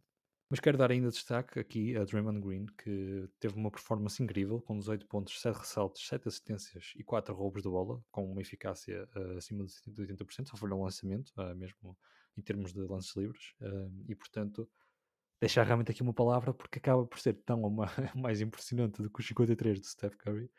Mas 0.50 0.60
quero 0.60 0.78
dar 0.78 0.92
ainda 0.92 1.10
destaque 1.10 1.60
aqui 1.60 1.96
a 1.96 2.04
Draymond 2.04 2.40
Green, 2.40 2.66
que 2.66 3.30
teve 3.40 3.56
uma 3.56 3.70
performance 3.70 4.22
incrível, 4.24 4.62
com 4.62 4.80
18 4.80 5.06
pontos, 5.06 5.40
7 5.40 5.58
ressaltos, 5.58 6.08
7 6.08 6.28
assistências 6.28 6.94
e 6.96 7.04
4 7.04 7.36
roubos 7.36 7.62
de 7.62 7.70
bola, 7.70 8.02
com 8.10 8.32
uma 8.32 8.42
eficácia 8.42 9.08
uh, 9.16 9.38
acima 9.38 9.66
de 9.66 9.72
80%, 9.92 10.48
só 10.48 10.58
foi 10.58 10.72
um 10.72 10.84
lançamento, 10.84 11.32
uh, 11.38 11.54
mesmo 11.54 11.98
em 12.36 12.42
termos 12.42 12.74
de 12.74 12.80
lances 12.80 13.16
livres, 13.16 13.54
uh, 13.62 13.92
e 14.08 14.16
portanto 14.16 14.68
deixar 15.40 15.64
realmente 15.64 15.92
aqui 15.92 16.02
uma 16.02 16.14
palavra 16.14 16.54
porque 16.54 16.80
acaba 16.80 17.06
por 17.06 17.20
ser 17.20 17.34
tão 17.46 17.62
uma, 17.62 17.86
mais 18.16 18.42
impressionante 18.42 19.02
do 19.02 19.10
que 19.10 19.20
os 19.20 19.28
53 19.28 19.80
de 19.80 19.88
Steph 19.88 20.16
Curry, 20.16 20.50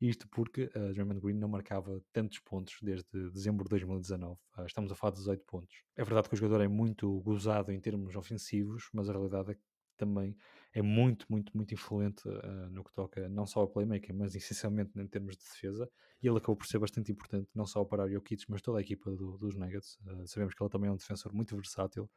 isto 0.00 0.28
porque 0.28 0.64
uh, 0.64 0.92
Draymond 0.92 1.20
Green 1.20 1.36
não 1.36 1.48
marcava 1.48 2.02
tantos 2.12 2.38
pontos 2.40 2.76
desde 2.82 3.30
dezembro 3.30 3.64
de 3.64 3.70
2019. 3.70 4.34
Uh, 4.34 4.38
ah, 4.54 4.66
estamos 4.66 4.92
a 4.92 4.94
falar 4.94 5.12
de 5.12 5.18
18 5.18 5.44
pontos. 5.44 5.82
É 5.96 6.04
verdade 6.04 6.28
que 6.28 6.34
o 6.34 6.36
jogador 6.36 6.62
é 6.62 6.68
muito 6.68 7.20
gozado 7.20 7.72
em 7.72 7.80
termos 7.80 8.14
ofensivos, 8.14 8.88
mas 8.92 9.08
a 9.08 9.12
realidade 9.12 9.52
é 9.52 9.54
que 9.54 9.62
também 9.96 10.36
é 10.74 10.82
muito, 10.82 11.26
muito, 11.30 11.56
muito 11.56 11.72
influente 11.72 12.28
uh, 12.28 12.70
no 12.70 12.84
que 12.84 12.92
toca 12.92 13.26
não 13.30 13.46
só 13.46 13.60
ao 13.60 13.68
playmaker, 13.68 14.14
mas 14.14 14.34
essencialmente 14.34 14.90
em 14.98 15.06
termos 15.06 15.36
de 15.36 15.44
defesa. 15.44 15.90
E 16.22 16.28
ele 16.28 16.36
acabou 16.36 16.56
por 16.56 16.66
ser 16.66 16.78
bastante 16.78 17.10
importante, 17.10 17.48
não 17.54 17.66
só 17.66 17.84
para 17.84 18.04
o 18.04 18.10
Jokic, 18.10 18.44
mas 18.48 18.60
toda 18.60 18.78
a 18.78 18.82
equipa 18.82 19.10
do, 19.10 19.38
dos 19.38 19.56
Nuggets. 19.56 19.98
Uh, 20.04 20.26
sabemos 20.26 20.54
que 20.54 20.62
ele 20.62 20.70
também 20.70 20.88
é 20.88 20.92
um 20.92 20.96
defensor 20.96 21.32
muito 21.32 21.56
versátil 21.56 22.10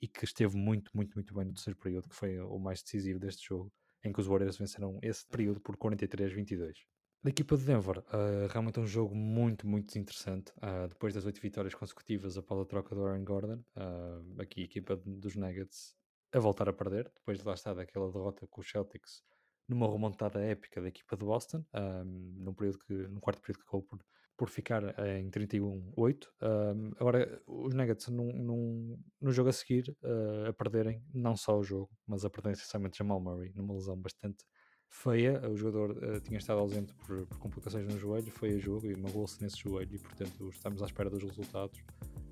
e 0.00 0.08
que 0.08 0.24
esteve 0.24 0.56
muito, 0.56 0.90
muito, 0.94 1.14
muito 1.14 1.34
bem 1.34 1.44
no 1.44 1.52
terceiro 1.52 1.78
período, 1.78 2.08
que 2.08 2.14
foi 2.14 2.38
o 2.40 2.58
mais 2.58 2.82
decisivo 2.82 3.18
deste 3.18 3.48
jogo, 3.48 3.70
em 4.02 4.12
que 4.12 4.20
os 4.20 4.26
Warriors 4.26 4.56
venceram 4.56 4.98
esse 5.02 5.26
período 5.26 5.60
por 5.60 5.76
43-22. 5.76 6.72
Da 7.20 7.30
equipa 7.30 7.56
de 7.56 7.64
Denver, 7.64 7.98
uh, 7.98 8.46
realmente 8.48 8.78
um 8.78 8.86
jogo 8.86 9.12
muito, 9.12 9.66
muito 9.66 9.98
interessante. 9.98 10.52
Uh, 10.58 10.86
depois 10.88 11.12
das 11.12 11.26
oito 11.26 11.40
vitórias 11.40 11.74
consecutivas 11.74 12.38
após 12.38 12.60
a 12.60 12.64
troca 12.64 12.94
do 12.94 13.04
Aaron 13.04 13.24
Gordon, 13.24 13.64
uh, 13.76 14.40
aqui 14.40 14.60
a 14.60 14.64
equipa 14.64 14.96
dos 14.96 15.34
Nuggets 15.34 15.96
a 16.32 16.38
voltar 16.38 16.68
a 16.68 16.72
perder, 16.72 17.10
depois 17.16 17.38
de 17.38 17.44
lá 17.44 17.54
estar 17.54 17.74
daquela 17.74 18.12
derrota 18.12 18.46
com 18.46 18.60
os 18.60 18.70
Celtics 18.70 19.22
numa 19.68 19.90
remontada 19.90 20.40
épica 20.40 20.80
da 20.80 20.88
equipa 20.88 21.16
de 21.16 21.24
Boston, 21.24 21.64
um, 21.74 22.34
num, 22.38 22.54
período 22.54 22.78
que, 22.78 22.92
num 22.92 23.20
quarto 23.20 23.42
período 23.42 23.58
que 23.58 23.64
acabou 23.64 23.82
por, 23.82 23.98
por 24.36 24.48
ficar 24.48 24.82
em 25.18 25.28
31-8. 25.30 26.26
Um, 26.40 26.92
agora, 26.98 27.42
os 27.46 27.74
Nuggets 27.74 28.08
num, 28.08 28.32
num, 28.32 28.98
no 29.20 29.30
jogo 29.30 29.50
a 29.50 29.52
seguir 29.52 29.94
uh, 30.02 30.48
a 30.48 30.52
perderem 30.54 31.02
não 31.12 31.36
só 31.36 31.58
o 31.58 31.62
jogo, 31.62 31.90
mas 32.06 32.24
a 32.24 32.30
perderem 32.30 32.54
essencialmente 32.54 32.96
Jamal 32.96 33.20
Murray, 33.20 33.52
numa 33.54 33.74
lesão 33.74 34.00
bastante 34.00 34.44
feia. 34.88 35.40
O 35.48 35.56
jogador 35.56 35.90
uh, 35.90 36.20
tinha 36.20 36.38
estado 36.38 36.60
ausente 36.60 36.92
por, 36.94 37.26
por, 37.26 37.38
complicações 37.38 37.86
no 37.86 37.98
joelho, 37.98 38.30
foi 38.30 38.54
a 38.54 38.58
jogo 38.58 38.90
e 38.90 38.96
magoou-se 38.96 39.42
nesse 39.42 39.58
joelho 39.58 39.94
e, 39.94 39.98
portanto, 39.98 40.48
estamos 40.50 40.82
à 40.82 40.86
espera 40.86 41.10
dos 41.10 41.22
resultados 41.22 41.82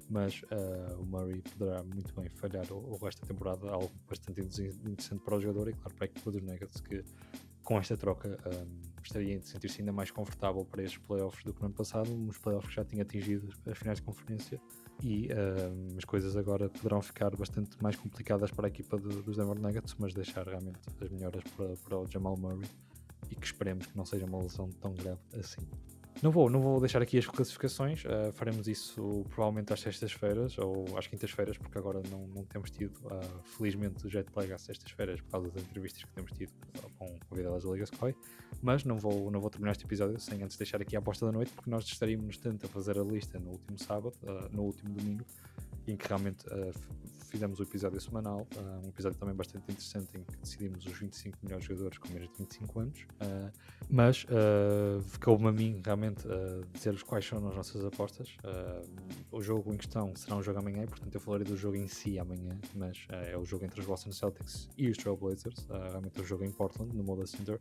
mas 0.08 0.42
uh, 0.42 1.00
o 1.00 1.04
Murray 1.04 1.42
poderá 1.58 1.82
muito 1.82 2.14
bem 2.14 2.28
falhar 2.30 2.70
o, 2.72 2.76
o, 2.76 2.96
resto 2.96 3.22
da 3.22 3.26
temporada, 3.26 3.68
algo 3.68 3.92
bastante 4.08 4.40
interessante 4.40 5.20
para 5.24 5.36
o 5.36 5.40
jogador 5.40 5.68
e 5.68 5.72
claro 5.72 5.94
para 5.94 6.04
a 6.04 6.08
equipa 6.08 6.30
dos 6.30 6.42
Nuggets 6.42 6.80
que 6.80 7.04
com 7.64 7.78
esta 7.78 7.96
troca 7.96 8.38
um, 8.46 9.02
estaria 9.02 9.38
a 9.38 9.42
sentir-se 9.42 9.80
ainda 9.80 9.92
mais 9.92 10.10
confortável 10.10 10.64
para 10.64 10.82
estes 10.82 10.98
playoffs 10.98 11.42
do 11.42 11.52
que 11.52 11.60
no 11.60 11.66
ano 11.66 11.74
passado, 11.74 12.12
uns 12.12 12.38
playoffs 12.38 12.68
que 12.68 12.76
já 12.76 12.84
tinha 12.84 13.02
atingido 13.02 13.48
as 13.66 13.76
finais 13.76 13.98
de 13.98 14.04
conferência 14.04 14.60
e 15.02 15.28
um, 15.32 15.96
as 15.98 16.04
coisas 16.04 16.36
agora 16.36 16.68
poderão 16.68 17.02
ficar 17.02 17.34
bastante 17.36 17.80
mais 17.82 17.96
complicadas 17.96 18.50
para 18.50 18.66
a 18.66 18.68
equipa 18.68 18.96
do, 18.96 19.22
dos 19.22 19.36
Denver 19.36 19.58
Nuggets, 19.58 19.94
mas 19.98 20.14
deixar 20.14 20.46
realmente 20.46 20.78
as 21.00 21.10
melhoras 21.10 21.44
para, 21.56 21.76
para 21.76 21.98
o 21.98 22.06
Jamal 22.06 22.36
Murray 22.36 22.68
e 23.30 23.34
que 23.34 23.46
esperemos 23.46 23.86
que 23.86 23.96
não 23.96 24.04
seja 24.04 24.24
uma 24.24 24.40
lesão 24.40 24.70
tão 24.80 24.94
grave 24.94 25.20
assim. 25.38 25.66
Não 26.22 26.30
vou, 26.30 26.48
não 26.48 26.60
vou 26.60 26.80
deixar 26.80 27.02
aqui 27.02 27.18
as 27.18 27.26
classificações, 27.26 28.04
uh, 28.04 28.32
faremos 28.32 28.66
isso 28.66 29.24
provavelmente 29.28 29.72
às 29.72 29.80
sextas-feiras 29.80 30.56
ou 30.58 30.96
às 30.96 31.06
quintas-feiras, 31.06 31.58
porque 31.58 31.76
agora 31.76 32.00
não, 32.10 32.26
não 32.28 32.44
temos 32.44 32.70
tido, 32.70 32.96
uh, 33.04 33.42
felizmente, 33.44 34.06
o 34.06 34.08
jet 34.08 34.26
lag 34.34 34.50
às 34.50 34.62
sextas-feiras 34.62 35.20
por 35.20 35.30
causa 35.30 35.50
das 35.50 35.62
entrevistas 35.62 36.04
que 36.04 36.10
temos 36.12 36.32
tido 36.32 36.52
com 36.98 37.18
convidadas 37.28 37.64
da 37.64 37.70
Liga 37.70 37.84
Sky. 37.84 38.16
Mas 38.62 38.82
não 38.84 38.96
vou, 38.96 39.30
não 39.30 39.40
vou 39.40 39.50
terminar 39.50 39.72
este 39.72 39.84
episódio 39.84 40.18
sem 40.18 40.42
antes 40.42 40.56
deixar 40.56 40.80
aqui 40.80 40.96
a 40.96 41.00
aposta 41.00 41.26
da 41.26 41.32
noite, 41.32 41.52
porque 41.52 41.70
nós 41.70 41.84
estaríamos 41.84 42.38
tanto 42.38 42.64
a 42.64 42.68
fazer 42.68 42.98
a 42.98 43.02
lista 43.02 43.38
no 43.38 43.50
último 43.50 43.78
sábado, 43.78 44.14
uh, 44.22 44.48
no 44.56 44.62
último 44.62 44.94
domingo, 44.94 45.24
em 45.92 45.96
que 45.96 46.06
realmente 46.08 46.46
uh, 46.46 46.72
fizemos 47.26 47.58
o 47.60 47.62
episódio 47.62 48.00
semanal, 48.00 48.46
uh, 48.56 48.86
um 48.86 48.88
episódio 48.88 49.18
também 49.18 49.34
bastante 49.34 49.70
interessante 49.70 50.16
em 50.16 50.22
que 50.22 50.36
decidimos 50.38 50.86
os 50.86 50.92
25 50.92 51.38
melhores 51.42 51.64
jogadores 51.64 51.98
com 51.98 52.08
menos 52.08 52.28
de 52.28 52.38
25 52.38 52.80
anos, 52.80 53.00
uh, 53.02 53.52
mas 53.88 54.24
uh, 54.24 55.18
cabe-me 55.18 55.48
a 55.48 55.52
mim 55.52 55.82
realmente 55.84 56.24
dizer-vos 56.72 57.02
quais 57.02 57.26
são 57.26 57.46
as 57.48 57.54
nossas 57.54 57.84
apostas. 57.84 58.36
o 59.30 59.40
jogo 59.40 59.72
em 59.72 59.76
questão 59.76 60.14
será 60.16 60.36
um 60.36 60.42
jogo 60.42 60.58
amanhã, 60.58 60.86
portanto 60.86 61.14
eu 61.14 61.20
falarei 61.20 61.46
do 61.46 61.56
jogo 61.56 61.76
em 61.76 61.88
si 61.88 62.18
amanhã, 62.18 62.58
mas 62.74 63.06
é 63.10 63.36
o 63.36 63.44
jogo 63.44 63.64
entre 63.64 63.80
os 63.80 63.86
Boston 63.86 64.12
Celtics 64.12 64.68
e 64.76 64.88
os 64.88 64.96
Trailblazers, 64.96 65.66
realmente 65.68 66.18
é 66.18 66.22
o 66.22 66.24
jogo 66.24 66.44
em 66.44 66.50
Portland, 66.50 66.96
no 66.96 67.04
Moda 67.04 67.26
Center 67.26 67.60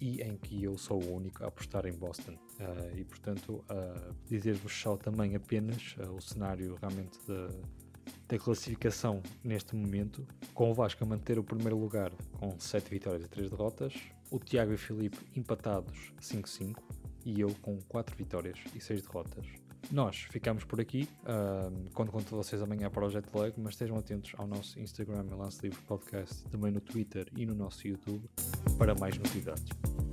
e 0.00 0.22
em 0.22 0.36
que 0.36 0.62
eu 0.62 0.76
sou 0.76 1.02
o 1.02 1.16
único 1.16 1.42
a 1.44 1.48
apostar 1.48 1.86
em 1.86 1.92
Boston. 1.92 2.36
Uh, 2.58 2.98
e 2.98 3.04
portanto, 3.04 3.64
uh, 3.70 4.14
dizer-vos 4.28 4.72
só 4.72 4.96
também 4.96 5.36
apenas 5.36 5.94
uh, 5.98 6.12
o 6.12 6.20
cenário 6.20 6.76
realmente 6.80 7.18
da 8.26 8.38
classificação 8.38 9.22
neste 9.42 9.74
momento, 9.74 10.26
com 10.52 10.70
o 10.70 10.74
Vasco 10.74 11.02
a 11.04 11.06
manter 11.06 11.38
o 11.38 11.44
primeiro 11.44 11.78
lugar 11.78 12.12
com 12.38 12.58
7 12.58 12.90
vitórias 12.90 13.24
e 13.24 13.28
3 13.28 13.50
derrotas, 13.50 13.94
o 14.30 14.38
Tiago 14.38 14.72
e 14.72 14.74
o 14.74 14.78
Filipe 14.78 15.18
empatados 15.34 16.12
5-5 16.20 16.76
e 17.24 17.40
eu 17.40 17.54
com 17.62 17.78
4 17.88 18.16
vitórias 18.16 18.58
e 18.74 18.80
6 18.80 19.02
derrotas. 19.02 19.46
Nós 19.90 20.26
ficamos 20.30 20.64
por 20.64 20.80
aqui. 20.80 21.08
Uh, 21.22 21.90
conto 21.92 22.12
com 22.12 22.18
vocês 22.18 22.60
amanhã 22.60 22.90
para 22.90 23.06
o 23.06 23.10
Jetlag, 23.10 23.54
mas 23.58 23.74
estejam 23.74 23.96
atentos 23.96 24.32
ao 24.36 24.46
nosso 24.46 24.78
Instagram, 24.78 25.24
Lance 25.34 25.62
Livre 25.62 25.80
Podcast, 25.82 26.44
também 26.48 26.70
no 26.70 26.80
Twitter 26.80 27.28
e 27.36 27.46
no 27.46 27.54
nosso 27.54 27.86
YouTube 27.86 28.28
para 28.76 28.94
mais 28.94 29.16
novidades. 29.16 30.07